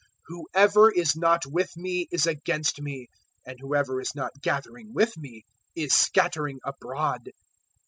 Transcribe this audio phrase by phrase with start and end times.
[0.01, 0.07] 011:023
[0.55, 3.07] Whoever is not with me is against me,
[3.45, 7.27] and whoever is not gathering with me is scattering abroad.